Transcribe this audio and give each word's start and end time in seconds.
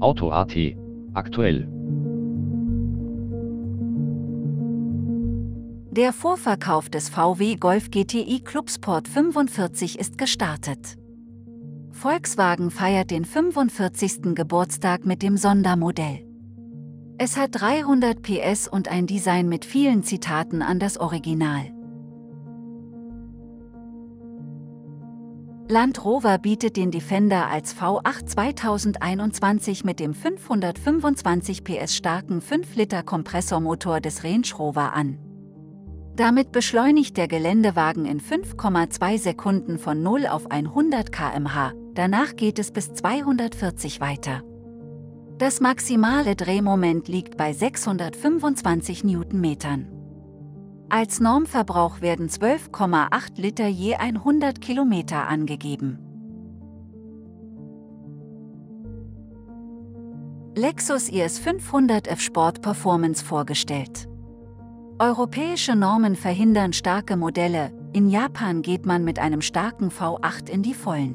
Auto.at 0.00 0.54
aktuell. 1.14 1.66
Der 5.90 6.12
Vorverkauf 6.12 6.90
des 6.90 7.08
VW 7.08 7.56
Golf 7.56 7.90
GTI 7.90 8.40
Clubsport 8.44 9.08
45 9.08 9.98
ist 9.98 10.18
gestartet. 10.18 10.98
Volkswagen 11.92 12.70
feiert 12.70 13.10
den 13.10 13.24
45. 13.24 14.34
Geburtstag 14.34 15.06
mit 15.06 15.22
dem 15.22 15.38
Sondermodell. 15.38 16.26
Es 17.16 17.38
hat 17.38 17.60
300 17.60 18.20
PS 18.20 18.68
und 18.68 18.88
ein 18.88 19.06
Design 19.06 19.48
mit 19.48 19.64
vielen 19.64 20.02
Zitaten 20.02 20.60
an 20.60 20.78
das 20.78 20.98
Original. 20.98 21.72
Land 25.70 26.04
Rover 26.04 26.38
bietet 26.38 26.76
den 26.76 26.90
Defender 26.90 27.46
als 27.46 27.76
V8 27.76 28.26
2021 28.26 29.84
mit 29.84 30.00
dem 30.00 30.14
525 30.14 31.62
PS 31.62 31.94
starken 31.94 32.42
5-Liter-Kompressormotor 32.42 34.00
des 34.00 34.24
Range 34.24 34.48
Rover 34.58 34.94
an. 34.94 35.20
Damit 36.16 36.50
beschleunigt 36.50 37.16
der 37.16 37.28
Geländewagen 37.28 38.04
in 38.04 38.20
5,2 38.20 39.18
Sekunden 39.18 39.78
von 39.78 40.02
0 40.02 40.26
auf 40.26 40.50
100 40.50 41.12
km/h, 41.12 41.72
danach 41.94 42.34
geht 42.34 42.58
es 42.58 42.72
bis 42.72 42.92
240 42.92 44.00
weiter. 44.00 44.42
Das 45.38 45.60
maximale 45.60 46.34
Drehmoment 46.34 47.06
liegt 47.06 47.36
bei 47.36 47.52
625 47.52 49.04
Newtonmetern. 49.04 49.99
Als 50.92 51.20
Normverbrauch 51.20 52.00
werden 52.00 52.28
12,8 52.28 53.40
Liter 53.40 53.68
je 53.68 53.94
100 53.94 54.60
Kilometer 54.60 55.28
angegeben. 55.28 56.00
Lexus 60.56 61.08
IS 61.08 61.40
500F 61.40 62.18
Sport 62.18 62.60
Performance 62.60 63.24
vorgestellt. 63.24 64.08
Europäische 64.98 65.76
Normen 65.76 66.16
verhindern 66.16 66.72
starke 66.72 67.16
Modelle, 67.16 67.70
in 67.92 68.10
Japan 68.10 68.60
geht 68.60 68.84
man 68.84 69.04
mit 69.04 69.20
einem 69.20 69.42
starken 69.42 69.90
V8 69.90 70.50
in 70.50 70.64
die 70.64 70.74
Vollen. 70.74 71.14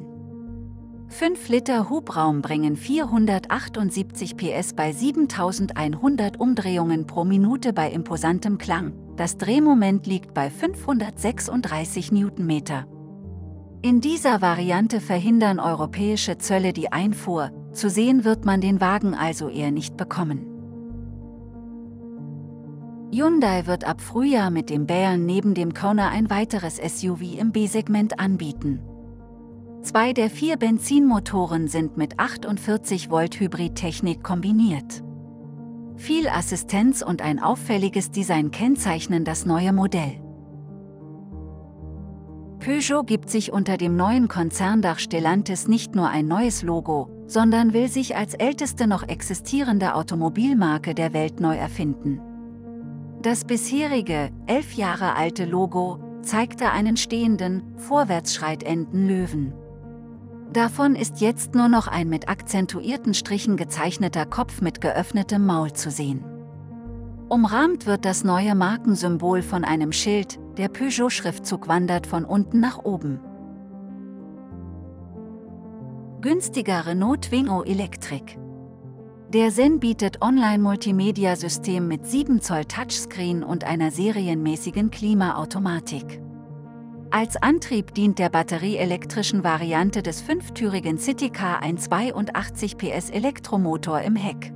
5 1.08 1.50
Liter 1.50 1.90
Hubraum 1.90 2.40
bringen 2.40 2.76
478 2.76 4.38
PS 4.38 4.72
bei 4.72 4.92
7100 4.92 6.40
Umdrehungen 6.40 7.06
pro 7.06 7.24
Minute 7.24 7.74
bei 7.74 7.90
imposantem 7.90 8.56
Klang, 8.56 8.94
das 9.16 9.38
Drehmoment 9.38 10.06
liegt 10.06 10.34
bei 10.34 10.50
536 10.50 12.12
Newtonmeter. 12.12 12.86
In 13.82 14.00
dieser 14.00 14.42
Variante 14.42 15.00
verhindern 15.00 15.60
europäische 15.60 16.38
Zölle 16.38 16.72
die 16.72 16.92
Einfuhr, 16.92 17.50
zu 17.72 17.88
sehen 17.88 18.24
wird 18.24 18.44
man 18.44 18.60
den 18.60 18.80
Wagen 18.80 19.14
also 19.14 19.48
eher 19.48 19.70
nicht 19.70 19.96
bekommen. 19.96 20.46
Hyundai 23.12 23.66
wird 23.66 23.84
ab 23.84 24.00
Frühjahr 24.00 24.50
mit 24.50 24.68
dem 24.68 24.86
Bayern 24.86 25.24
neben 25.24 25.54
dem 25.54 25.72
Kona 25.72 26.10
ein 26.10 26.28
weiteres 26.28 26.76
SUV 26.76 27.38
im 27.38 27.52
B-Segment 27.52 28.18
anbieten. 28.18 28.80
Zwei 29.82 30.12
der 30.12 30.28
vier 30.28 30.56
Benzinmotoren 30.56 31.68
sind 31.68 31.96
mit 31.96 32.18
48 32.18 33.08
Volt 33.08 33.38
Hybridtechnik 33.38 34.24
kombiniert. 34.24 35.05
Viel 35.96 36.28
Assistenz 36.28 37.02
und 37.02 37.22
ein 37.22 37.38
auffälliges 37.38 38.10
Design 38.10 38.50
kennzeichnen 38.50 39.24
das 39.24 39.46
neue 39.46 39.72
Modell. 39.72 40.20
Peugeot 42.58 43.04
gibt 43.04 43.30
sich 43.30 43.52
unter 43.52 43.76
dem 43.76 43.96
neuen 43.96 44.28
Konzerndach 44.28 44.98
Stellantis 44.98 45.68
nicht 45.68 45.94
nur 45.94 46.08
ein 46.08 46.26
neues 46.26 46.62
Logo, 46.62 47.08
sondern 47.26 47.72
will 47.72 47.88
sich 47.88 48.16
als 48.16 48.34
älteste 48.34 48.86
noch 48.86 49.08
existierende 49.08 49.94
Automobilmarke 49.94 50.94
der 50.94 51.12
Welt 51.12 51.40
neu 51.40 51.56
erfinden. 51.56 52.20
Das 53.22 53.44
bisherige, 53.44 54.30
elf 54.46 54.74
Jahre 54.74 55.14
alte 55.14 55.44
Logo 55.44 55.98
zeigte 56.22 56.70
einen 56.70 56.96
stehenden, 56.96 57.62
vorwärtsschreitenden 57.76 59.06
Löwen. 59.06 59.54
Davon 60.52 60.94
ist 60.94 61.20
jetzt 61.20 61.54
nur 61.54 61.68
noch 61.68 61.88
ein 61.88 62.08
mit 62.08 62.28
akzentuierten 62.28 63.14
Strichen 63.14 63.56
gezeichneter 63.56 64.26
Kopf 64.26 64.60
mit 64.60 64.80
geöffnetem 64.80 65.44
Maul 65.44 65.72
zu 65.72 65.90
sehen. 65.90 66.24
Umrahmt 67.28 67.86
wird 67.86 68.04
das 68.04 68.22
neue 68.22 68.54
Markensymbol 68.54 69.42
von 69.42 69.64
einem 69.64 69.92
Schild, 69.92 70.38
der 70.56 70.68
Peugeot-Schriftzug 70.68 71.66
wandert 71.68 72.06
von 72.06 72.24
unten 72.24 72.60
nach 72.60 72.84
oben. 72.84 73.20
Günstiger 76.20 76.86
Renault 76.86 77.22
Twingo 77.22 77.62
Electric. 77.62 78.38
Der 79.32 79.50
Zen 79.50 79.80
bietet 79.80 80.22
Online-Multimedia-System 80.22 81.88
mit 81.88 82.06
7 82.06 82.40
Zoll 82.40 82.64
Touchscreen 82.64 83.42
und 83.42 83.64
einer 83.64 83.90
serienmäßigen 83.90 84.90
Klimaautomatik. 84.90 86.22
Als 87.10 87.36
Antrieb 87.40 87.94
dient 87.94 88.18
der 88.18 88.28
batterieelektrischen 88.28 89.44
Variante 89.44 90.02
des 90.02 90.20
fünftürigen 90.20 90.98
Citycar 90.98 91.62
ein 91.62 91.78
82 91.78 92.76
PS 92.76 93.10
Elektromotor 93.10 94.00
im 94.00 94.16
Heck. 94.16 94.52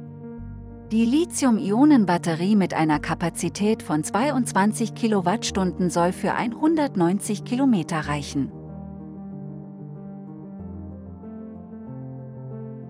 Die 0.91 1.05
Lithium-Ionen-Batterie 1.05 2.57
mit 2.57 2.75
einer 2.75 2.99
Kapazität 2.99 3.83
von 3.83 4.03
22 4.03 4.95
Kilowattstunden 4.95 5.89
soll 5.89 6.13
für 6.13 6.35
190 6.35 7.45
Kilometer 7.45 8.01
reichen. 8.01 8.51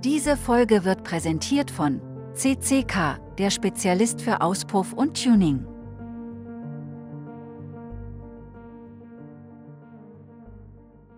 Diese 0.02 0.38
Folge 0.38 0.86
wird 0.86 1.04
präsentiert 1.04 1.70
von 1.70 2.00
CCK, 2.32 3.20
der 3.36 3.50
Spezialist 3.50 4.22
für 4.22 4.40
Auspuff 4.40 4.94
und 4.94 5.22
Tuning. 5.22 5.66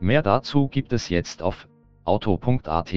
Mehr 0.02 0.22
dazu 0.22 0.66
gibt 0.66 0.92
es 0.92 1.10
jetzt 1.10 1.42
auf 1.42 1.68
auto.at. 2.02 2.92